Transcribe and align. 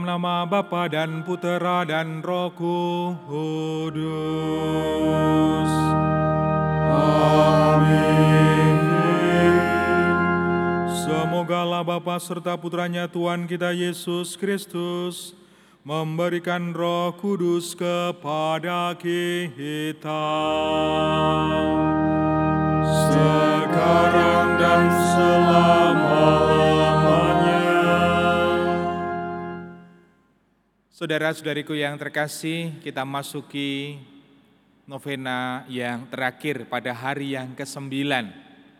dalam 0.00 0.16
nama 0.16 0.48
Bapa 0.48 0.88
dan 0.88 1.20
Putera 1.28 1.84
dan 1.84 2.24
Roh 2.24 2.48
Kudus. 2.56 3.28
Amin. 6.88 8.80
Semogalah 11.04 11.84
Bapa 11.84 12.16
serta 12.16 12.56
Putranya 12.56 13.12
Tuhan 13.12 13.44
kita 13.44 13.76
Yesus 13.76 14.40
Kristus 14.40 15.36
memberikan 15.84 16.72
roh 16.72 17.12
kudus 17.20 17.76
kepada 17.76 18.96
kita. 18.96 20.32
Sekarang 22.88 24.48
dan 24.56 24.88
selama-lamanya. 25.12 26.69
Saudara-saudariku 31.00 31.72
yang 31.72 31.96
terkasih, 31.96 32.76
kita 32.84 33.08
masuki 33.08 33.96
novena 34.84 35.64
yang 35.64 36.04
terakhir 36.12 36.68
pada 36.68 36.92
hari 36.92 37.32
yang 37.32 37.56
ke-9 37.56 37.88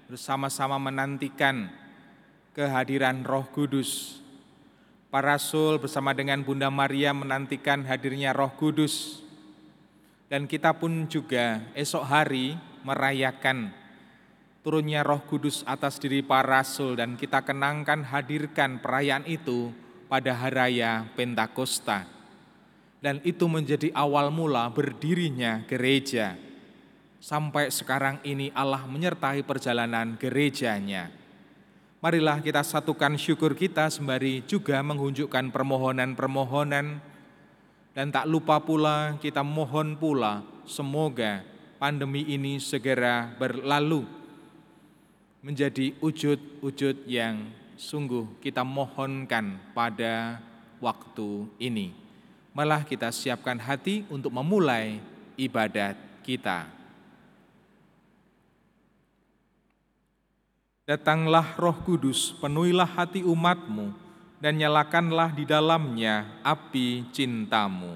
bersama-sama 0.05 0.77
menantikan 0.77 1.73
kehadiran 2.53 3.25
Roh 3.25 3.49
Kudus. 3.49 4.21
Para 5.09 5.33
rasul 5.33 5.81
bersama 5.81 6.13
dengan 6.13 6.45
Bunda 6.45 6.69
Maria 6.69 7.17
menantikan 7.17 7.89
hadirnya 7.89 8.37
Roh 8.37 8.53
Kudus. 8.53 9.25
Dan 10.29 10.45
kita 10.45 10.77
pun 10.77 11.09
juga 11.09 11.65
esok 11.73 12.05
hari 12.05 12.53
merayakan 12.85 13.73
turunnya 14.61 15.01
Roh 15.09 15.25
Kudus 15.25 15.65
atas 15.65 15.97
diri 15.97 16.21
para 16.21 16.61
rasul 16.61 17.01
dan 17.01 17.17
kita 17.17 17.41
kenangkan 17.41 18.05
hadirkan 18.05 18.77
perayaan 18.77 19.25
itu 19.25 19.73
pada 20.11 20.35
hari 20.35 20.59
raya 20.59 21.07
Pentakosta. 21.15 22.03
Dan 22.99 23.23
itu 23.23 23.47
menjadi 23.47 23.95
awal 23.95 24.29
mula 24.35 24.67
berdirinya 24.69 25.63
gereja. 25.71 26.35
Sampai 27.23 27.71
sekarang 27.71 28.19
ini 28.27 28.51
Allah 28.53 28.83
menyertai 28.85 29.47
perjalanan 29.47 30.19
gerejanya. 30.19 31.09
Marilah 32.03 32.43
kita 32.43 32.65
satukan 32.65 33.15
syukur 33.15 33.55
kita 33.55 33.87
sembari 33.93 34.43
juga 34.45 34.81
menghunjukkan 34.83 35.53
permohonan-permohonan 35.53 37.01
dan 37.93 38.07
tak 38.09 38.25
lupa 38.25 38.57
pula 38.57 39.21
kita 39.21 39.45
mohon 39.45 40.01
pula 40.01 40.41
semoga 40.65 41.45
pandemi 41.77 42.25
ini 42.25 42.57
segera 42.57 43.37
berlalu 43.37 44.09
menjadi 45.45 45.93
wujud-wujud 46.01 47.05
yang 47.05 47.53
sungguh 47.81 48.29
kita 48.45 48.61
mohonkan 48.61 49.57
pada 49.73 50.37
waktu 50.85 51.49
ini. 51.57 51.97
Malah 52.53 52.85
kita 52.85 53.09
siapkan 53.09 53.57
hati 53.57 54.05
untuk 54.13 54.29
memulai 54.37 55.01
ibadat 55.41 55.97
kita. 56.21 56.69
Datanglah 60.85 61.57
roh 61.57 61.79
kudus, 61.87 62.35
penuhilah 62.43 62.85
hati 62.85 63.23
umatmu, 63.23 63.95
dan 64.43 64.59
nyalakanlah 64.59 65.31
di 65.33 65.47
dalamnya 65.47 66.27
api 66.43 67.07
cintamu. 67.15 67.95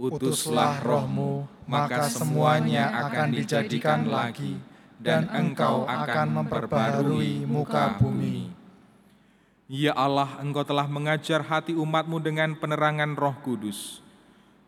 Utuslah 0.00 0.82
rohmu, 0.82 1.46
maka 1.70 2.10
semuanya 2.10 2.90
akan 3.06 3.30
dijadikan 3.30 4.10
lagi, 4.10 4.58
dan 4.98 5.30
engkau 5.30 5.86
akan 5.86 6.42
memperbarui 6.42 7.46
muka 7.46 7.94
bumi. 8.02 8.59
Ya 9.70 9.94
Allah, 9.94 10.42
Engkau 10.42 10.66
telah 10.66 10.90
mengajar 10.90 11.46
hati 11.46 11.78
umatmu 11.78 12.18
dengan 12.18 12.58
penerangan 12.58 13.14
roh 13.14 13.38
kudus. 13.38 14.02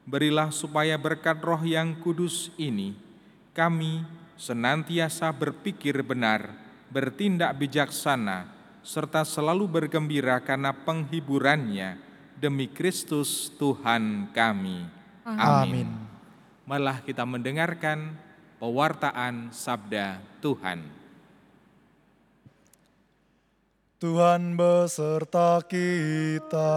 Berilah 0.06 0.54
supaya 0.54 0.94
berkat 0.94 1.42
roh 1.42 1.58
yang 1.66 1.98
kudus 1.98 2.54
ini, 2.54 2.94
kami 3.50 4.06
senantiasa 4.38 5.34
berpikir 5.34 6.06
benar, 6.06 6.54
bertindak 6.86 7.50
bijaksana, 7.58 8.46
serta 8.86 9.26
selalu 9.26 9.66
bergembira 9.66 10.38
karena 10.38 10.70
penghiburannya 10.70 11.98
demi 12.38 12.70
Kristus 12.70 13.50
Tuhan 13.58 14.30
kami. 14.30 14.86
Amin. 15.26 15.90
Malah 16.62 17.02
kita 17.02 17.26
mendengarkan 17.26 18.14
pewartaan 18.62 19.50
sabda 19.50 20.22
Tuhan. 20.38 21.01
Tuhan 24.02 24.58
beserta 24.58 25.62
kita. 25.62 26.74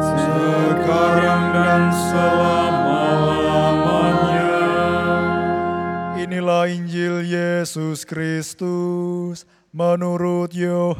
Sekarang 0.00 1.52
dan 1.52 1.92
selama-lamanya. 1.92 4.56
Inilah 6.24 6.72
Injil 6.72 7.20
Yesus 7.20 8.08
Kristus 8.08 9.44
menurut 9.76 10.56
Yohanes. 10.56 10.96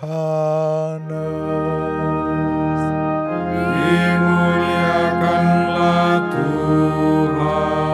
Dimuliakanlah 3.56 6.28
Tuhan. 6.28 7.91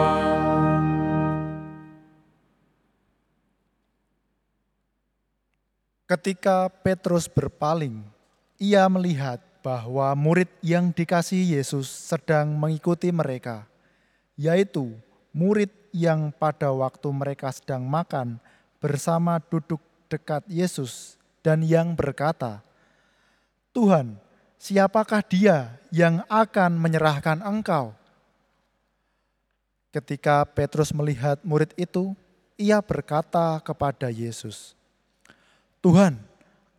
Ketika 6.09 6.73
Petrus 6.81 7.29
berpaling, 7.29 8.01
ia 8.57 8.89
melihat 8.89 9.37
bahwa 9.61 10.09
murid 10.17 10.49
yang 10.57 10.89
dikasihi 10.89 11.53
Yesus 11.53 11.85
sedang 11.85 12.49
mengikuti 12.57 13.13
mereka, 13.13 13.69
yaitu 14.33 14.89
murid 15.29 15.69
yang 15.93 16.33
pada 16.33 16.73
waktu 16.73 17.13
mereka 17.13 17.53
sedang 17.53 17.85
makan 17.85 18.41
bersama 18.81 19.37
duduk 19.37 19.77
dekat 20.09 20.41
Yesus 20.49 21.13
dan 21.45 21.61
yang 21.61 21.93
berkata, 21.93 22.65
"Tuhan, 23.69 24.17
siapakah 24.57 25.21
dia 25.21 25.77
yang 25.93 26.25
akan 26.25 26.73
menyerahkan 26.73 27.37
Engkau?" 27.45 27.93
Ketika 29.93 30.41
Petrus 30.57 30.89
melihat 30.89 31.37
murid 31.45 31.69
itu, 31.77 32.17
ia 32.57 32.81
berkata 32.81 33.61
kepada 33.61 34.09
Yesus, 34.09 34.78
Tuhan, 35.79 36.19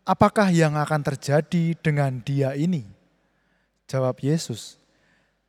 apakah 0.05 0.53
yang 0.53 0.77
akan 0.77 1.01
terjadi 1.01 1.73
dengan 1.81 2.21
dia 2.21 2.53
ini? 2.53 2.85
Jawab 3.89 4.21
Yesus, 4.21 4.77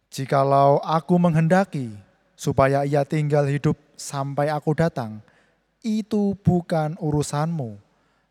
Jikalau 0.07 0.79
aku 0.79 1.19
menghendaki 1.19 1.91
supaya 2.39 2.87
ia 2.87 3.03
tinggal 3.03 3.43
hidup 3.51 3.75
sampai 3.99 4.47
aku 4.47 4.71
datang, 4.71 5.19
itu 5.83 6.31
bukan 6.39 6.95
urusanmu, 6.95 7.75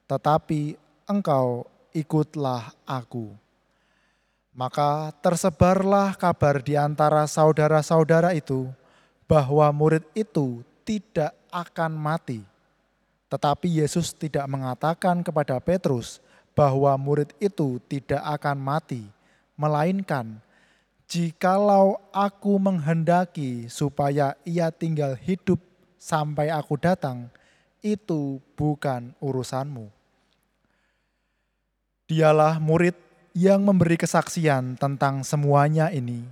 tetapi 0.09 0.81
engkau 1.05 1.69
ikutlah 1.93 2.73
aku. 2.89 3.37
Maka 4.57 5.13
tersebarlah 5.21 6.17
kabar 6.17 6.65
di 6.65 6.81
antara 6.81 7.29
saudara-saudara 7.29 8.33
itu 8.33 8.73
bahwa 9.29 9.69
murid 9.69 10.03
itu 10.17 10.65
tidak 10.83 11.37
akan 11.53 11.93
mati. 11.93 12.41
Tetapi 13.31 13.81
Yesus 13.81 14.11
tidak 14.11 14.45
mengatakan 14.51 15.23
kepada 15.23 15.57
Petrus 15.63 16.19
bahwa 16.53 16.91
murid 16.99 17.31
itu 17.39 17.79
tidak 17.87 18.21
akan 18.27 18.59
mati, 18.59 19.07
melainkan 19.55 20.43
jikalau 21.11 21.99
aku 22.15 22.55
menghendaki 22.63 23.67
supaya 23.67 24.39
ia 24.47 24.71
tinggal 24.71 25.19
hidup 25.19 25.59
sampai 25.99 26.55
aku 26.55 26.79
datang, 26.79 27.27
itu 27.83 28.39
bukan 28.55 29.11
urusanmu. 29.19 29.91
Dialah 32.07 32.63
murid 32.63 32.95
yang 33.35 33.63
memberi 33.63 33.99
kesaksian 33.99 34.75
tentang 34.79 35.23
semuanya 35.23 35.91
ini 35.91 36.27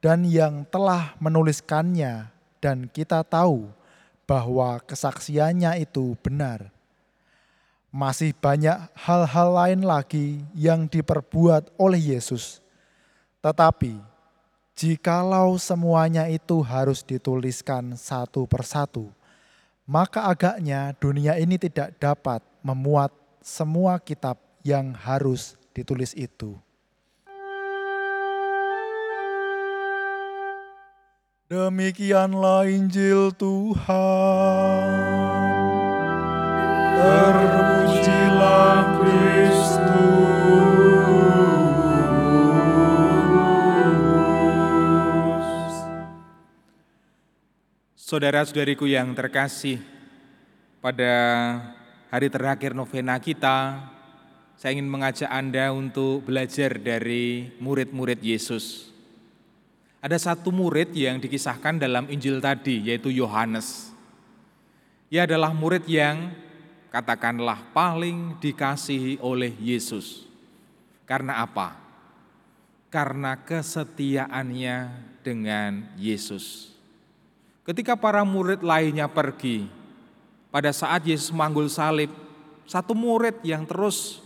dan 0.00 0.24
yang 0.24 0.64
telah 0.68 1.16
menuliskannya 1.20 2.28
dan 2.60 2.88
kita 2.88 3.24
tahu 3.24 3.68
bahwa 4.26 4.80
kesaksiannya 4.84 5.82
itu 5.82 6.14
benar. 6.22 6.70
Masih 7.92 8.32
banyak 8.32 8.88
hal-hal 8.96 9.48
lain 9.52 9.80
lagi 9.84 10.40
yang 10.56 10.88
diperbuat 10.88 11.76
oleh 11.76 12.16
Yesus. 12.16 12.64
Tetapi 13.44 14.00
jikalau 14.72 15.60
semuanya 15.60 16.24
itu 16.32 16.64
harus 16.64 17.04
dituliskan 17.04 17.92
satu 18.00 18.48
persatu, 18.48 19.12
maka 19.84 20.24
agaknya 20.24 20.96
dunia 20.96 21.36
ini 21.36 21.60
tidak 21.60 21.92
dapat 22.00 22.40
memuat 22.64 23.12
semua 23.44 24.00
kitab 24.00 24.40
yang 24.64 24.96
harus 24.96 25.60
ditulis 25.76 26.16
itu. 26.16 26.56
Demikianlah 31.52 32.64
Injil 32.64 33.28
Tuhan. 33.36 34.88
Terpujilah 36.96 38.80
Kristus. 38.96 39.84
Saudara-saudariku 48.00 48.88
yang 48.88 49.12
terkasih, 49.12 49.76
pada 50.80 51.12
hari 52.08 52.32
terakhir 52.32 52.72
novena 52.72 53.20
kita, 53.20 53.92
saya 54.56 54.72
ingin 54.72 54.88
mengajak 54.88 55.28
Anda 55.28 55.68
untuk 55.76 56.24
belajar 56.24 56.80
dari 56.80 57.52
murid-murid 57.60 58.24
Yesus 58.24 58.91
ada 60.02 60.18
satu 60.18 60.50
murid 60.50 60.90
yang 60.98 61.22
dikisahkan 61.22 61.78
dalam 61.78 62.10
Injil 62.10 62.42
tadi, 62.42 62.90
yaitu 62.90 63.14
Yohanes. 63.14 63.94
Ia 65.14 65.30
adalah 65.30 65.54
murid 65.54 65.86
yang 65.86 66.34
katakanlah 66.90 67.70
paling 67.70 68.34
dikasihi 68.42 69.22
oleh 69.22 69.54
Yesus. 69.62 70.26
Karena 71.06 71.46
apa? 71.46 71.78
Karena 72.90 73.38
kesetiaannya 73.38 74.90
dengan 75.22 75.86
Yesus. 75.94 76.74
Ketika 77.62 77.94
para 77.94 78.26
murid 78.26 78.66
lainnya 78.66 79.06
pergi, 79.06 79.70
pada 80.50 80.74
saat 80.74 81.06
Yesus 81.06 81.30
manggul 81.30 81.70
salib, 81.70 82.10
satu 82.66 82.90
murid 82.90 83.38
yang 83.46 83.62
terus 83.62 84.18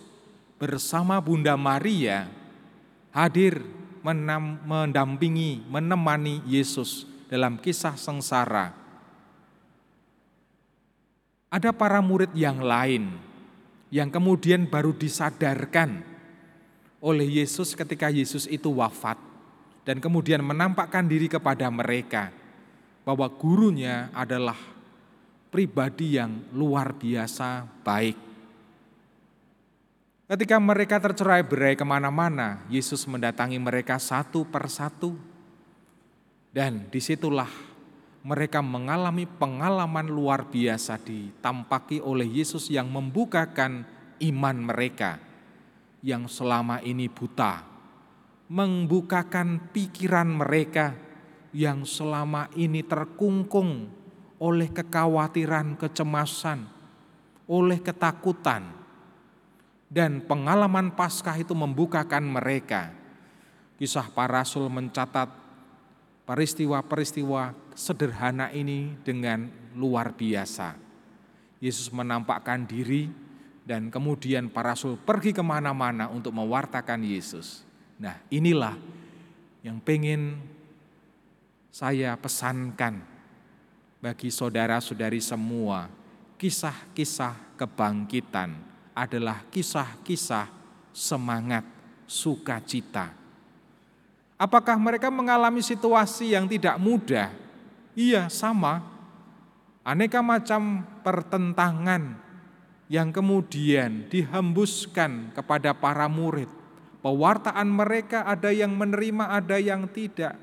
bersama 0.57 1.21
Bunda 1.21 1.53
Maria 1.53 2.33
hadir 3.13 3.61
mendampingi, 4.07 5.67
menemani 5.67 6.47
Yesus 6.47 7.03
dalam 7.27 7.59
kisah 7.59 7.99
sengsara. 7.99 8.71
Ada 11.51 11.75
para 11.75 11.99
murid 11.99 12.31
yang 12.35 12.63
lain 12.63 13.11
yang 13.91 14.11
kemudian 14.11 14.67
baru 14.67 14.95
disadarkan 14.95 16.03
oleh 17.03 17.43
Yesus 17.43 17.75
ketika 17.75 18.11
Yesus 18.11 18.51
itu 18.51 18.71
wafat 18.75 19.19
dan 19.87 20.03
kemudian 20.03 20.43
menampakkan 20.43 21.07
diri 21.07 21.31
kepada 21.31 21.71
mereka 21.71 22.35
bahwa 23.07 23.31
gurunya 23.31 24.11
adalah 24.11 24.59
pribadi 25.55 26.19
yang 26.19 26.51
luar 26.51 26.91
biasa 26.99 27.63
baik. 27.87 28.19
Ketika 30.27 30.59
mereka 30.59 30.99
tercerai 30.99 31.47
berai 31.47 31.79
ke 31.79 31.87
mana-mana, 31.87 32.59
Yesus 32.67 33.07
mendatangi 33.07 33.63
mereka 33.63 33.95
satu 34.03 34.43
persatu. 34.43 35.15
Dan 36.51 36.91
di 36.91 36.99
situlah 36.99 37.47
mereka 38.27 38.59
mengalami 38.59 39.23
pengalaman 39.23 40.11
luar 40.11 40.51
biasa 40.51 40.99
ditampaki 40.99 42.03
oleh 42.03 42.27
Yesus 42.27 42.67
yang 42.75 42.91
membukakan 42.91 43.87
iman 44.19 44.57
mereka 44.67 45.23
yang 46.03 46.27
selama 46.27 46.83
ini 46.83 47.07
buta. 47.07 47.63
Membukakan 48.51 49.71
pikiran 49.71 50.27
mereka 50.27 50.99
yang 51.55 51.87
selama 51.87 52.51
ini 52.59 52.83
terkungkung 52.83 53.95
oleh 54.43 54.75
kekhawatiran, 54.75 55.79
kecemasan, 55.79 56.67
oleh 57.47 57.79
ketakutan 57.79 58.86
dan 59.87 60.23
pengalaman 60.23 60.91
Paskah 60.95 61.39
itu 61.39 61.55
membukakan 61.55 62.23
mereka. 62.27 62.91
Kisah 63.77 64.09
para 64.11 64.43
rasul 64.43 64.67
mencatat 64.73 65.29
peristiwa-peristiwa 66.27 67.55
sederhana 67.77 68.51
ini 68.51 68.97
dengan 69.05 69.47
luar 69.77 70.17
biasa. 70.17 70.75
Yesus 71.63 71.93
menampakkan 71.93 72.67
diri 72.67 73.09
dan 73.63 73.93
kemudian 73.93 74.51
para 74.51 74.75
rasul 74.75 74.99
pergi 74.99 75.31
ke 75.31 75.43
mana-mana 75.45 76.11
untuk 76.11 76.35
mewartakan 76.35 77.05
Yesus. 77.05 77.63
Nah 78.01 78.17
inilah 78.33 78.75
yang 79.63 79.79
pengen 79.81 80.41
saya 81.71 82.17
pesankan 82.17 83.05
bagi 84.01 84.33
saudara-saudari 84.33 85.21
semua, 85.21 85.89
kisah-kisah 86.41 87.57
kebangkitan 87.61 88.76
adalah 88.97 89.45
kisah-kisah 89.53 90.49
semangat 90.97 91.69
sukacita. 92.09 93.13
Apakah 94.41 94.81
mereka 94.81 95.13
mengalami 95.13 95.61
situasi 95.61 96.33
yang 96.33 96.49
tidak 96.49 96.81
mudah? 96.81 97.29
Iya, 97.93 98.33
sama. 98.33 98.81
Aneka 99.85 100.25
macam 100.25 100.85
pertentangan 101.05 102.17
yang 102.89 103.13
kemudian 103.13 104.09
dihembuskan 104.09 105.33
kepada 105.37 105.77
para 105.77 106.09
murid. 106.09 106.49
Pewartaan 107.05 107.69
mereka 107.71 108.27
ada 108.27 108.51
yang 108.51 108.75
menerima, 108.75 109.31
ada 109.31 109.57
yang 109.63 109.87
tidak. 109.87 110.35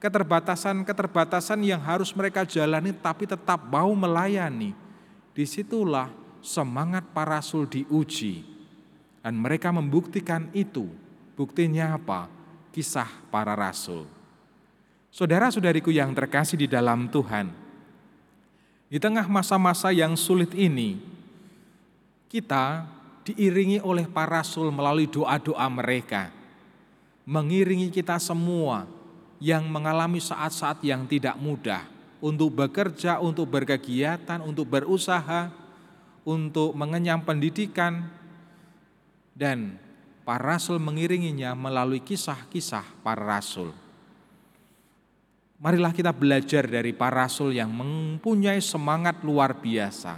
Keterbatasan-keterbatasan 0.00 1.60
yang 1.64 1.80
harus 1.80 2.12
mereka 2.12 2.44
jalani 2.44 2.92
tapi 2.92 3.24
tetap 3.24 3.60
mau 3.68 3.92
melayani. 3.96 4.76
Di 5.32 5.44
situlah 5.48 6.19
semangat 6.40 7.04
para 7.12 7.40
rasul 7.40 7.68
diuji. 7.68 8.44
Dan 9.20 9.36
mereka 9.36 9.68
membuktikan 9.68 10.48
itu. 10.56 10.88
Buktinya 11.36 11.96
apa? 11.96 12.28
Kisah 12.72 13.08
para 13.28 13.52
rasul. 13.52 14.08
Saudara-saudariku 15.10 15.92
yang 15.92 16.14
terkasih 16.14 16.54
di 16.54 16.68
dalam 16.70 17.10
Tuhan, 17.10 17.50
di 18.86 18.98
tengah 19.02 19.26
masa-masa 19.26 19.90
yang 19.90 20.14
sulit 20.14 20.54
ini, 20.54 21.02
kita 22.30 22.86
diiringi 23.26 23.82
oleh 23.82 24.06
para 24.06 24.38
rasul 24.38 24.70
melalui 24.70 25.10
doa-doa 25.10 25.66
mereka, 25.66 26.30
mengiringi 27.26 27.90
kita 27.90 28.22
semua 28.22 28.86
yang 29.42 29.66
mengalami 29.66 30.22
saat-saat 30.22 30.78
yang 30.86 31.08
tidak 31.10 31.34
mudah 31.42 31.82
untuk 32.22 32.52
bekerja, 32.54 33.18
untuk 33.18 33.48
berkegiatan, 33.50 34.44
untuk 34.44 34.68
berusaha, 34.68 35.50
untuk 36.24 36.76
mengenyam 36.76 37.24
pendidikan 37.24 38.08
dan 39.32 39.80
para 40.24 40.56
rasul 40.56 40.76
mengiringinya 40.76 41.56
melalui 41.56 41.98
kisah-kisah 42.04 42.84
para 43.00 43.24
rasul. 43.24 43.72
Marilah 45.60 45.92
kita 45.92 46.12
belajar 46.16 46.64
dari 46.64 46.96
para 46.96 47.28
rasul 47.28 47.52
yang 47.52 47.68
mempunyai 47.68 48.64
semangat 48.64 49.20
luar 49.20 49.60
biasa, 49.60 50.16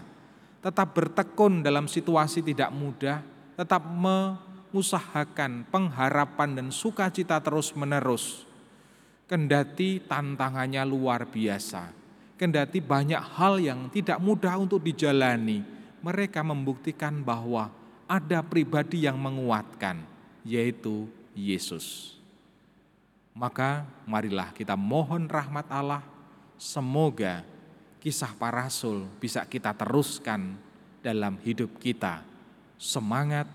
tetap 0.63 0.95
bertekun 0.95 1.67
dalam 1.67 1.91
situasi 1.91 2.47
tidak 2.47 2.71
mudah, 2.71 3.19
tetap 3.59 3.83
mengusahakan 3.83 5.67
pengharapan 5.67 6.63
dan 6.63 6.69
sukacita 6.71 7.43
terus-menerus. 7.43 8.47
Kendati 9.27 9.99
tantangannya 10.07 10.87
luar 10.87 11.27
biasa, 11.27 11.91
kendati 12.39 12.79
banyak 12.79 13.23
hal 13.35 13.59
yang 13.59 13.91
tidak 13.91 14.23
mudah 14.23 14.61
untuk 14.63 14.79
dijalani, 14.79 15.82
mereka 16.03 16.43
membuktikan 16.43 17.23
bahwa 17.23 17.71
ada 18.11 18.43
pribadi 18.43 19.07
yang 19.07 19.17
menguatkan, 19.17 20.03
yaitu 20.43 21.07
Yesus. 21.33 22.19
Maka 23.33 23.89
marilah 24.05 24.53
kita 24.53 24.77
mohon 24.77 25.31
rahmat 25.31 25.65
Allah, 25.73 26.05
semoga 26.61 27.41
kisah 28.03 28.35
para 28.37 28.69
rasul 28.69 29.09
bisa 29.17 29.47
kita 29.49 29.73
teruskan 29.73 30.59
dalam 31.01 31.41
hidup 31.41 31.81
kita. 31.81 32.21
Semangat, 32.77 33.49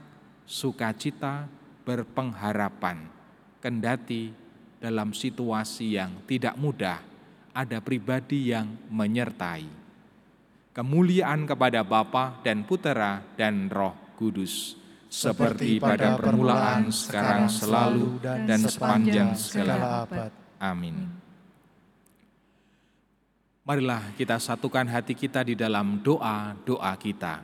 sukacita, 0.48 1.46
berpengharapan, 1.86 3.06
kendati 3.62 4.34
dalam 4.82 5.12
situasi 5.14 6.00
yang 6.00 6.24
tidak 6.26 6.56
mudah, 6.58 7.04
ada 7.54 7.78
pribadi 7.84 8.56
yang 8.56 8.72
menyertai 8.90 9.87
kemuliaan 10.78 11.50
kepada 11.50 11.82
Bapa 11.82 12.38
dan 12.46 12.62
Putera 12.62 13.26
dan 13.34 13.66
Roh 13.66 13.98
Kudus, 14.14 14.78
seperti 15.10 15.82
pada 15.82 16.14
permulaan, 16.22 16.94
sekarang, 16.94 17.50
selalu, 17.50 18.22
dan 18.22 18.62
sepanjang 18.62 19.34
segala 19.34 20.06
abad. 20.06 20.30
Amin. 20.62 21.10
Marilah 23.66 24.14
kita 24.14 24.38
satukan 24.38 24.86
hati 24.86 25.18
kita 25.18 25.42
di 25.42 25.58
dalam 25.58 25.98
doa-doa 25.98 26.94
kita. 27.02 27.42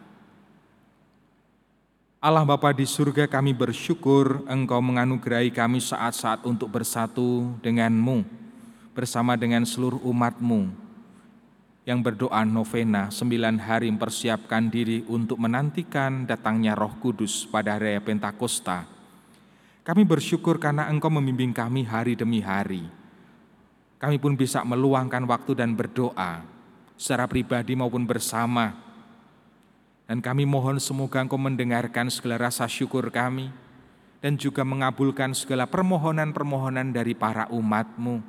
Allah 2.23 2.45
Bapa 2.47 2.71
di 2.71 2.87
surga 2.87 3.27
kami 3.27 3.51
bersyukur 3.51 4.45
Engkau 4.47 4.79
menganugerahi 4.79 5.51
kami 5.51 5.83
saat-saat 5.83 6.45
untuk 6.47 6.71
bersatu 6.71 7.51
denganmu 7.59 8.23
bersama 8.95 9.35
dengan 9.35 9.67
seluruh 9.67 9.99
umatmu 10.07 10.82
yang 11.83 11.99
berdoa 11.99 12.47
novena 12.47 13.11
sembilan 13.11 13.59
hari 13.59 13.91
mempersiapkan 13.91 14.71
diri 14.71 15.03
untuk 15.11 15.35
menantikan 15.35 16.23
datangnya 16.23 16.79
roh 16.79 16.95
kudus 16.95 17.43
pada 17.43 17.75
hari 17.75 17.99
Pentakosta. 17.99 18.87
Kami 19.83 20.07
bersyukur 20.07 20.63
karena 20.63 20.87
Engkau 20.87 21.11
membimbing 21.11 21.51
kami 21.51 21.83
hari 21.83 22.15
demi 22.15 22.39
hari. 22.39 22.87
Kami 23.99 24.15
pun 24.15 24.39
bisa 24.39 24.63
meluangkan 24.63 25.27
waktu 25.27 25.59
dan 25.59 25.75
berdoa 25.75 26.43
secara 26.95 27.27
pribadi 27.27 27.75
maupun 27.75 28.07
bersama. 28.07 28.79
Dan 30.07 30.23
kami 30.23 30.47
mohon 30.47 30.79
semoga 30.79 31.19
Engkau 31.19 31.35
mendengarkan 31.35 32.07
segala 32.07 32.47
rasa 32.47 32.63
syukur 32.63 33.11
kami 33.11 33.51
dan 34.23 34.39
juga 34.39 34.63
mengabulkan 34.63 35.35
segala 35.35 35.67
permohonan-permohonan 35.67 36.95
dari 36.95 37.11
para 37.11 37.51
umatmu. 37.51 38.23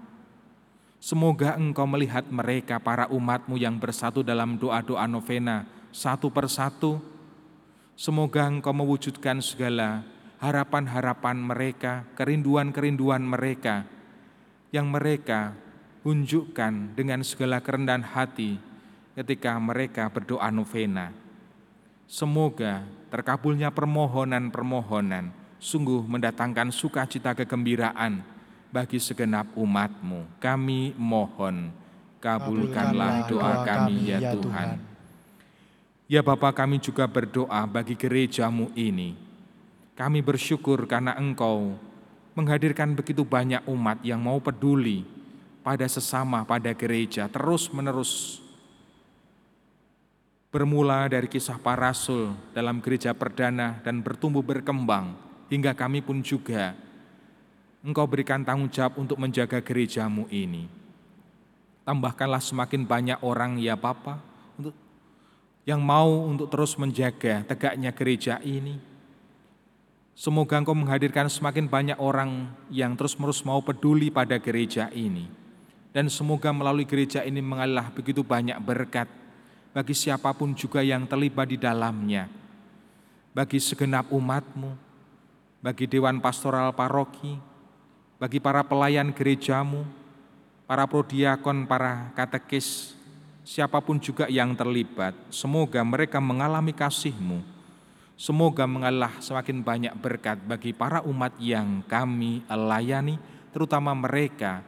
Semoga 1.05 1.61
engkau 1.61 1.85
melihat 1.85 2.25
mereka 2.33 2.81
para 2.81 3.05
umatmu 3.13 3.61
yang 3.61 3.77
bersatu 3.77 4.25
dalam 4.25 4.57
doa-doa 4.57 5.05
novena 5.05 5.69
satu 5.93 6.33
persatu. 6.33 6.97
Semoga 7.93 8.49
engkau 8.49 8.73
mewujudkan 8.73 9.45
segala 9.45 10.01
harapan-harapan 10.41 11.37
mereka, 11.37 12.09
kerinduan-kerinduan 12.17 13.21
mereka, 13.21 13.85
yang 14.73 14.89
mereka 14.89 15.53
unjukkan 16.09 16.97
dengan 16.97 17.21
segala 17.21 17.61
kerendahan 17.61 18.01
hati 18.01 18.57
ketika 19.13 19.61
mereka 19.61 20.09
berdoa 20.09 20.49
novena. 20.49 21.13
Semoga 22.09 22.81
terkabulnya 23.13 23.69
permohonan-permohonan 23.69 25.37
sungguh 25.61 26.01
mendatangkan 26.09 26.73
sukacita 26.73 27.37
kegembiraan 27.37 28.34
bagi 28.75 28.99
segenap 28.99 29.55
umatmu. 29.55 30.27
Kami 30.43 30.99
mohon, 30.99 31.71
kabulkanlah 32.19 33.31
doa 33.31 33.63
kami 33.63 34.11
ya 34.11 34.35
Tuhan. 34.35 34.83
Ya 36.11 36.27
Bapa 36.27 36.51
kami 36.51 36.83
juga 36.83 37.07
berdoa 37.07 37.63
bagi 37.71 37.95
gerejamu 37.95 38.75
ini. 38.75 39.15
Kami 39.95 40.19
bersyukur 40.27 40.91
karena 40.91 41.15
Engkau 41.15 41.79
menghadirkan 42.35 42.99
begitu 42.99 43.23
banyak 43.23 43.63
umat 43.71 44.03
yang 44.03 44.19
mau 44.19 44.43
peduli 44.43 45.07
pada 45.63 45.87
sesama, 45.87 46.43
pada 46.43 46.75
gereja, 46.75 47.31
terus-menerus. 47.31 48.43
Bermula 50.51 51.07
dari 51.07 51.31
kisah 51.31 51.63
para 51.63 51.95
rasul 51.95 52.35
dalam 52.51 52.83
gereja 52.83 53.15
perdana 53.15 53.79
dan 53.87 54.03
bertumbuh 54.03 54.43
berkembang, 54.43 55.15
hingga 55.47 55.79
kami 55.79 56.03
pun 56.03 56.27
juga 56.27 56.75
Engkau 57.85 58.09
berikan 58.09 58.41
tanggung 58.41 58.73
jawab 58.73 58.97
untuk 58.97 59.21
menjaga 59.21 59.61
gerejamu 59.61 60.25
ini. 60.33 60.65
Tambahkanlah 61.85 62.41
semakin 62.41 62.89
banyak 62.89 63.21
orang 63.21 63.61
ya 63.61 63.77
Bapa 63.77 64.25
untuk 64.57 64.73
yang 65.69 65.85
mau 65.85 66.25
untuk 66.25 66.49
terus 66.49 66.81
menjaga 66.81 67.45
tegaknya 67.45 67.93
gereja 67.93 68.41
ini. 68.41 68.81
Semoga 70.17 70.57
Engkau 70.57 70.73
menghadirkan 70.73 71.29
semakin 71.29 71.69
banyak 71.69 72.01
orang 72.01 72.57
yang 72.73 72.97
terus-menerus 72.97 73.45
mau 73.45 73.61
peduli 73.61 74.09
pada 74.09 74.41
gereja 74.41 74.89
ini. 74.89 75.29
Dan 75.93 76.09
semoga 76.09 76.57
melalui 76.57 76.89
gereja 76.89 77.21
ini 77.21 77.45
mengalah 77.45 77.93
begitu 77.93 78.25
banyak 78.25 78.57
berkat 78.65 79.07
bagi 79.77 79.93
siapa 79.93 80.33
pun 80.33 80.57
juga 80.57 80.81
yang 80.81 81.05
terlibat 81.05 81.53
di 81.53 81.61
dalamnya. 81.61 82.33
Bagi 83.37 83.61
segenap 83.61 84.09
umatmu, 84.09 84.73
bagi 85.61 85.85
Dewan 85.85 86.23
Pastoral 86.23 86.71
Paroki, 86.73 87.54
bagi 88.19 88.39
para 88.39 88.63
pelayan 88.63 89.11
gerejamu, 89.11 89.83
para 90.65 90.87
prodiakon, 90.89 91.67
para 91.69 92.15
katekis, 92.17 92.95
siapa 93.45 93.79
pun 93.85 94.01
juga 94.01 94.25
yang 94.31 94.57
terlibat, 94.57 95.13
semoga 95.29 95.85
mereka 95.85 96.19
mengalami 96.19 96.73
kasih-Mu. 96.73 97.55
Semoga 98.15 98.63
mengalah 98.63 99.19
semakin 99.19 99.59
banyak 99.59 99.95
berkat 99.99 100.39
bagi 100.47 100.71
para 100.71 101.03
umat 101.03 101.35
yang 101.43 101.83
kami 101.83 102.47
layani, 102.47 103.19
terutama 103.51 103.91
mereka 103.91 104.63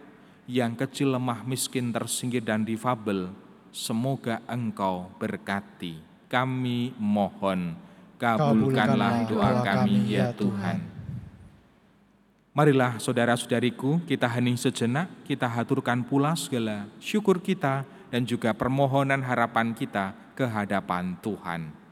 yang 0.51 0.75
kecil, 0.75 1.15
lemah, 1.15 1.47
miskin, 1.47 1.95
tersinggir, 1.95 2.43
dan 2.43 2.67
difabel. 2.67 3.31
Semoga 3.71 4.43
Engkau 4.51 5.15
berkati. 5.23 6.03
Kami 6.27 6.91
mohon, 6.99 7.79
kabulkanlah 8.19 9.31
doa 9.31 9.63
kami 9.63 10.11
ya 10.11 10.35
Tuhan. 10.35 10.96
Marilah 12.57 12.97
saudara-saudariku 12.97 14.01
kita 14.09 14.25
hening 14.33 14.57
sejenak, 14.57 15.13
kita 15.29 15.45
haturkan 15.45 16.01
pula 16.01 16.33
segala 16.33 16.89
syukur 16.97 17.37
kita 17.37 17.85
dan 18.09 18.25
juga 18.25 18.57
permohonan 18.57 19.21
harapan 19.21 19.77
kita 19.77 20.17
ke 20.33 20.49
hadapan 20.49 21.21
Tuhan. 21.21 21.86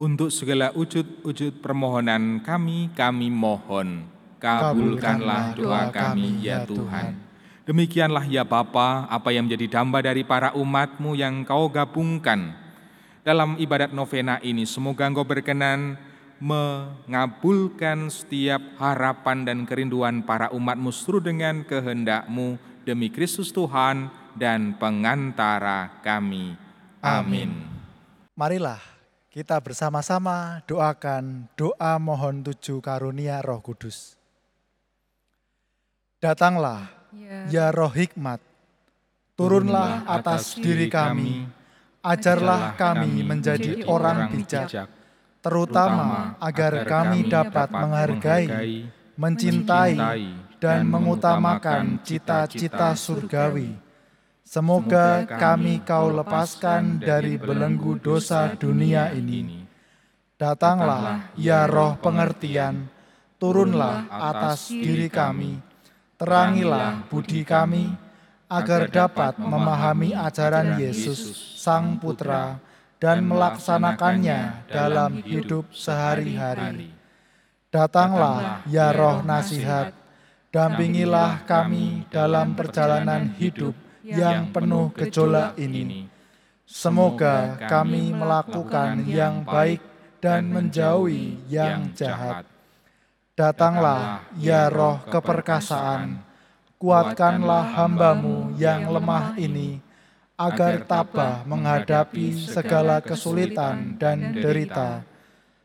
Untuk 0.00 0.32
segala 0.32 0.72
wujud-wujud 0.72 1.60
permohonan 1.60 2.40
kami, 2.40 2.88
kami 2.96 3.28
mohon, 3.28 4.08
kabulkanlah 4.40 5.52
doa 5.52 5.92
kami 5.92 6.40
ya 6.40 6.64
Tuhan. 6.64 7.20
Demikianlah 7.68 8.24
ya 8.24 8.40
Bapa, 8.40 9.04
apa 9.12 9.28
yang 9.28 9.44
menjadi 9.44 9.76
damba 9.76 10.00
dari 10.00 10.24
para 10.24 10.56
umatmu 10.56 11.12
yang 11.20 11.44
kau 11.44 11.68
gabungkan 11.68 12.56
dalam 13.20 13.60
ibadat 13.60 13.92
novena 13.92 14.40
ini. 14.40 14.64
Semoga 14.64 15.04
engkau 15.04 15.20
berkenan 15.20 16.00
mengabulkan 16.40 18.08
setiap 18.08 18.80
harapan 18.80 19.44
dan 19.44 19.68
kerinduan 19.68 20.24
para 20.24 20.48
umatmu 20.48 20.96
seluruh 20.96 21.28
dengan 21.28 21.60
kehendakmu 21.60 22.56
demi 22.88 23.12
Kristus 23.12 23.52
Tuhan 23.52 24.08
dan 24.32 24.80
pengantara 24.80 26.00
kami. 26.00 26.56
Amin. 27.04 27.52
Marilah 28.32 28.99
kita 29.30 29.62
bersama-sama 29.62 30.58
doakan 30.66 31.46
doa 31.54 32.02
mohon 32.02 32.42
tujuh 32.42 32.82
karunia 32.82 33.38
Roh 33.38 33.62
Kudus. 33.62 34.18
Datanglah, 36.18 36.90
ya, 37.14 37.46
ya 37.46 37.66
Roh 37.70 37.94
Hikmat, 37.94 38.42
turunlah 39.38 40.02
atas 40.10 40.58
diri 40.58 40.90
kami, 40.90 41.46
ajarlah 42.02 42.74
kami 42.74 43.22
menjadi 43.22 43.86
orang 43.86 44.34
bijak, 44.34 44.90
terutama 45.38 46.34
agar 46.42 46.82
kami 46.82 47.30
dapat 47.30 47.70
menghargai, 47.70 48.90
mencintai, 49.14 49.94
dan 50.58 50.90
mengutamakan 50.90 52.02
cita-cita 52.02 52.98
surgawi 52.98 53.89
Semoga 54.50 55.30
kami 55.30 55.78
kau 55.86 56.10
lepaskan 56.10 56.98
dari 56.98 57.38
belenggu 57.38 58.02
dosa 58.02 58.50
dunia 58.58 59.14
ini. 59.14 59.62
Datanglah, 60.34 61.30
ya 61.38 61.70
roh 61.70 61.94
pengertian, 62.02 62.90
turunlah 63.38 64.10
atas 64.10 64.74
diri 64.74 65.06
kami, 65.06 65.54
terangilah 66.18 67.06
budi 67.06 67.46
kami, 67.46 67.94
agar 68.50 68.90
dapat 68.90 69.38
memahami 69.38 70.18
ajaran 70.18 70.82
Yesus, 70.82 71.30
Sang 71.54 72.02
Putra, 72.02 72.58
dan 72.98 73.22
melaksanakannya 73.22 74.66
dalam 74.66 75.22
hidup 75.22 75.70
sehari-hari. 75.70 76.90
Datanglah, 77.70 78.66
ya 78.66 78.90
roh 78.90 79.22
nasihat, 79.22 79.94
dampingilah 80.50 81.46
kami 81.46 82.02
dalam 82.10 82.58
perjalanan 82.58 83.30
hidup 83.38 83.89
yang 84.04 84.48
penuh 84.52 84.92
gejolak 84.96 85.56
ini. 85.60 86.08
Semoga 86.70 87.58
kami 87.66 88.14
melakukan 88.14 89.02
yang 89.10 89.42
baik 89.42 89.82
dan 90.22 90.46
menjauhi 90.46 91.42
yang 91.50 91.90
jahat. 91.98 92.46
Datanglah, 93.34 94.22
ya 94.38 94.70
roh 94.70 95.02
keperkasaan, 95.08 96.22
kuatkanlah 96.78 97.74
hambamu 97.74 98.54
yang 98.54 98.86
lemah 98.86 99.34
ini, 99.34 99.82
agar 100.38 100.86
tabah 100.86 101.42
menghadapi 101.42 102.38
segala 102.38 103.02
kesulitan 103.02 103.98
dan 103.98 104.36
derita. 104.36 105.02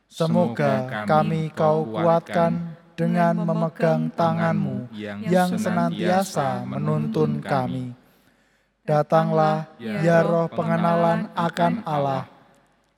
Semoga 0.10 1.06
kami 1.06 1.52
kau 1.52 1.86
kuatkan 1.86 2.80
dengan 2.95 3.45
memegang 3.45 4.08
tanganmu 4.10 4.89
yang 5.28 5.54
senantiasa 5.60 6.63
menuntun 6.63 7.43
kami 7.43 8.05
Datanglah, 8.86 9.65
ya 9.82 10.21
roh 10.21 10.45
pengenalan 10.45 11.34
akan 11.34 11.82
Allah. 11.89 12.30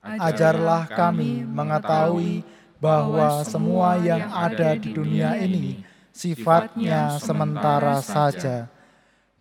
Ajarlah 0.03 0.83
kami 0.83 1.47
mengetahui 1.47 2.43
bahwa 2.75 3.39
semua 3.47 3.95
yang 3.95 4.27
ada 4.27 4.75
di 4.75 4.91
dunia 4.91 5.39
ini 5.39 5.79
sifatnya 6.11 7.15
sementara 7.23 8.03
saja. 8.03 8.67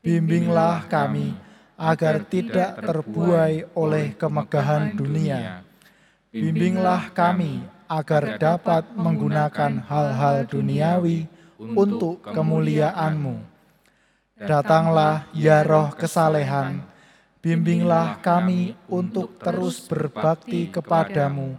Bimbinglah 0.07 0.87
kami 0.87 1.35
agar 1.75 2.23
tidak 2.23 2.79
terbuai 2.79 3.67
oleh 3.75 4.15
kemegahan 4.15 4.95
dunia. 4.95 5.67
Bimbinglah 6.31 7.11
kami 7.11 7.67
agar 7.91 8.39
dapat 8.39 8.87
menggunakan 8.95 9.83
hal-hal 9.83 10.47
duniawi 10.47 11.27
untuk 11.59 12.23
kemuliaan-Mu 12.23 13.56
Datanglah 14.37 15.33
ya 15.33 15.65
roh 15.65 15.97
kesalehan, 15.97 16.85
bimbinglah 17.41 18.21
kami 18.21 18.77
untuk 18.89 19.41
terus 19.41 19.81
berbakti 19.89 20.69
kepadamu, 20.69 21.57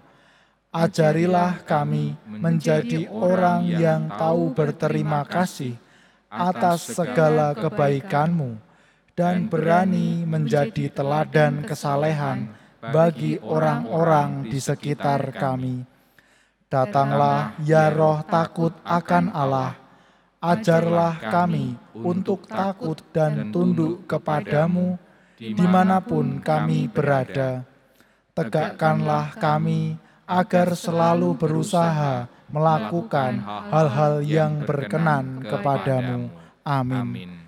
Ajarilah 0.77 1.65
kami 1.65 2.13
menjadi 2.29 3.09
orang 3.09 3.65
yang 3.65 4.13
tahu 4.13 4.53
berterima 4.53 5.25
kasih 5.25 5.73
atas 6.29 6.93
segala 6.93 7.57
kebaikan-Mu 7.57 8.61
dan 9.17 9.49
berani 9.49 10.21
menjadi 10.27 10.93
teladan 10.93 11.65
kesalehan 11.65 12.53
bagi 12.93 13.41
orang-orang 13.41 14.45
di 14.45 14.61
sekitar 14.61 15.33
kami. 15.33 15.81
Datanglah 16.69 17.57
ya 17.65 17.89
roh 17.89 18.21
takut 18.27 18.75
akan 18.85 19.33
Allah, 19.33 19.73
ajarlah 20.38 21.17
kami 21.17 21.73
untuk 21.97 22.45
takut 22.45 23.02
dan 23.10 23.50
tunduk 23.50 24.06
kepadamu 24.06 24.97
di 25.38 25.65
mana 25.65 26.02
pun 26.02 26.41
kami 26.41 26.89
berada. 26.89 27.65
Tegakkanlah 28.38 29.34
kami 29.41 29.97
agar 30.30 30.78
selalu 30.78 31.34
berusaha 31.34 32.30
melakukan 32.54 33.41
hal-hal 33.73 34.21
yang 34.21 34.62
berkenan 34.62 35.41
kepadamu. 35.41 36.30
Amin. 36.62 37.47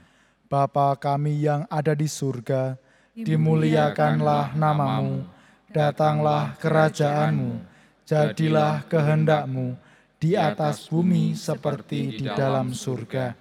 Bapa 0.49 0.97
kami 0.97 1.45
yang 1.45 1.69
ada 1.69 1.93
di 1.93 2.09
surga, 2.09 2.73
dimuliakanlah 3.13 4.57
namamu, 4.57 5.29
datanglah 5.69 6.57
kerajaanmu, 6.57 7.61
jadilah 8.09 8.81
kehendakmu 8.89 9.77
di 10.19 10.35
atas 10.35 10.91
bumi 10.91 11.31
seperti 11.31 12.19
di 12.19 12.27
dalam 12.27 12.75
surga. 12.75 13.31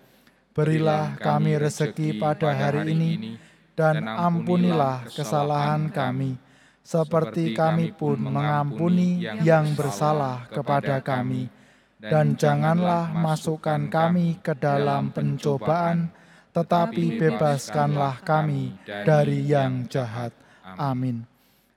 Berilah 0.55 1.19
kami 1.19 1.59
rezeki 1.59 2.23
pada 2.23 2.55
hari 2.55 2.95
ini, 2.95 3.35
dan 3.75 4.07
ampunilah 4.07 5.07
kesalahan 5.11 5.91
kami, 5.91 6.39
seperti 6.83 7.55
kami 7.55 7.91
pun 7.95 8.19
mengampuni 8.19 9.23
yang 9.43 9.75
bersalah 9.75 10.47
kepada 10.51 11.03
kami. 11.03 11.51
Dan 11.99 12.39
janganlah 12.39 13.11
masukkan 13.11 13.91
kami 13.91 14.39
ke 14.39 14.55
dalam 14.55 15.11
pencobaan, 15.11 16.15
tetapi 16.55 17.19
bebaskanlah 17.19 18.23
kami 18.23 18.79
dari 18.87 19.51
yang 19.51 19.91
jahat. 19.91 20.31
Amin. 20.79 21.27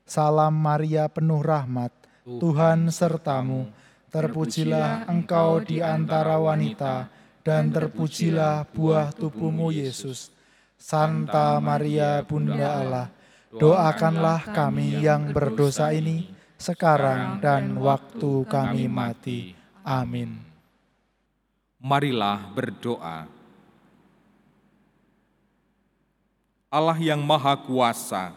Salam 0.06 0.54
Maria 0.54 1.10
penuh 1.10 1.42
rahmat, 1.42 1.90
Tuhan 2.22 2.94
sertamu, 2.94 3.66
terpujilah 4.12 5.08
engkau 5.08 5.64
di 5.64 5.80
antara 5.80 6.38
wanita, 6.38 7.08
dan 7.42 7.72
terpujilah 7.72 8.70
buah 8.70 9.10
tubuhmu 9.16 9.74
Yesus. 9.74 10.30
Santa 10.78 11.58
Maria 11.64 12.22
Bunda 12.26 12.70
Allah, 12.82 13.08
doakanlah 13.54 14.52
kami 14.52 15.02
yang 15.02 15.32
berdosa 15.32 15.94
ini 15.94 16.30
sekarang 16.60 17.42
dan 17.42 17.78
waktu 17.78 18.46
kami 18.46 18.86
mati. 18.86 19.40
Amin. 19.82 20.38
Marilah 21.82 22.46
berdoa. 22.54 23.26
Allah 26.72 26.98
yang 27.02 27.20
Maha 27.20 27.58
Kuasa, 27.58 28.32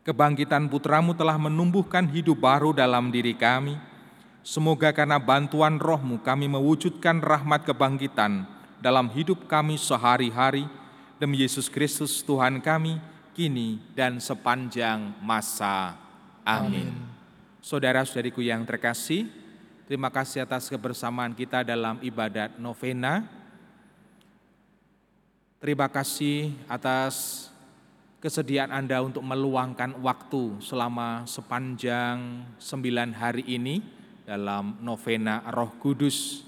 kebangkitan 0.00 0.64
putramu 0.70 1.12
telah 1.12 1.36
menumbuhkan 1.36 2.06
hidup 2.06 2.38
baru 2.38 2.70
dalam 2.72 3.10
diri 3.10 3.34
kami. 3.36 3.76
Semoga 4.48 4.96
karena 4.96 5.20
bantuan 5.20 5.76
rohmu 5.76 6.24
kami 6.24 6.48
mewujudkan 6.48 7.20
rahmat 7.20 7.68
kebangkitan 7.68 8.48
dalam 8.80 9.12
hidup 9.12 9.44
kami 9.44 9.76
sehari-hari. 9.76 10.64
Demi 11.20 11.44
Yesus 11.44 11.68
Kristus 11.68 12.24
Tuhan 12.24 12.62
kami, 12.64 12.96
kini 13.36 13.76
dan 13.92 14.16
sepanjang 14.16 15.12
masa. 15.20 16.00
Amin. 16.46 16.96
Saudara-saudariku 17.60 18.40
yang 18.40 18.64
terkasih, 18.64 19.28
terima 19.84 20.08
kasih 20.08 20.48
atas 20.48 20.72
kebersamaan 20.72 21.36
kita 21.36 21.60
dalam 21.60 22.00
ibadat 22.00 22.56
novena 22.56 23.28
Terima 25.58 25.90
kasih 25.90 26.54
atas 26.70 27.50
kesediaan 28.22 28.70
Anda 28.70 29.02
untuk 29.02 29.26
meluangkan 29.26 29.98
waktu 29.98 30.62
selama 30.62 31.26
sepanjang 31.26 32.46
sembilan 32.62 33.10
hari 33.10 33.42
ini 33.42 33.97
dalam 34.28 34.76
novena 34.84 35.40
Roh 35.48 35.72
Kudus. 35.80 36.44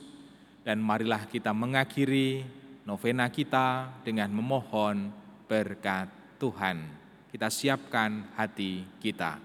Dan 0.60 0.84
marilah 0.84 1.24
kita 1.24 1.56
mengakhiri 1.56 2.44
novena 2.84 3.32
kita 3.32 3.88
dengan 4.04 4.28
memohon 4.28 5.08
berkat 5.48 6.12
Tuhan. 6.36 6.84
Kita 7.32 7.48
siapkan 7.48 8.28
hati 8.36 8.84
kita. 9.00 9.40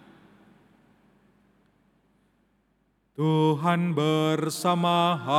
Tuhan 3.16 3.96
bersamamu 3.96 5.32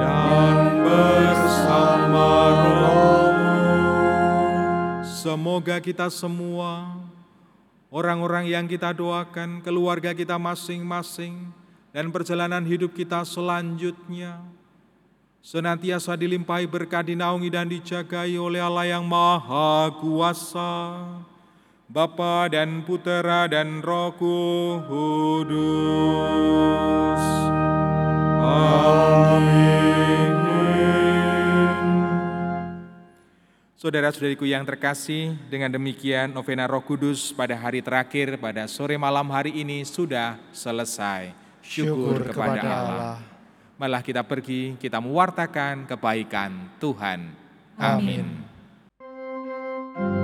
dan 0.00 0.56
bersama 0.80 2.28
rohmu. 2.80 3.68
Semoga 5.04 5.76
kita 5.84 6.08
semua, 6.08 7.03
orang-orang 7.94 8.50
yang 8.50 8.66
kita 8.66 8.90
doakan, 8.90 9.62
keluarga 9.62 10.10
kita 10.10 10.34
masing-masing, 10.34 11.54
dan 11.94 12.10
perjalanan 12.10 12.66
hidup 12.66 12.90
kita 12.90 13.22
selanjutnya, 13.22 14.42
senantiasa 15.38 16.18
dilimpahi 16.18 16.66
berkat 16.66 17.14
dinaungi 17.14 17.46
dan 17.54 17.70
dijagai 17.70 18.34
oleh 18.34 18.58
Allah 18.58 18.98
yang 18.98 19.06
Maha 19.06 19.94
Kuasa, 20.02 21.06
Bapa 21.86 22.50
dan 22.50 22.82
Putera 22.82 23.46
dan 23.46 23.78
Roh 23.78 24.10
Kudus. 24.18 25.54
Amin. 28.42 29.83
Saudara-saudariku 33.84 34.48
yang 34.48 34.64
terkasih, 34.64 35.36
dengan 35.52 35.68
demikian 35.68 36.32
novena 36.32 36.64
Roh 36.64 36.80
Kudus 36.80 37.36
pada 37.36 37.52
hari 37.52 37.84
terakhir 37.84 38.40
pada 38.40 38.64
sore 38.64 38.96
malam 38.96 39.28
hari 39.28 39.60
ini 39.60 39.84
sudah 39.84 40.40
selesai. 40.56 41.36
Syukur, 41.60 42.32
kepada, 42.32 42.64
Allah. 42.64 43.20
Malah 43.76 44.00
kita 44.00 44.24
pergi, 44.24 44.80
kita 44.80 45.04
mewartakan 45.04 45.84
kebaikan 45.84 46.80
Tuhan. 46.80 47.28
Amin. 47.76 48.24
Utuslah 49.04 50.23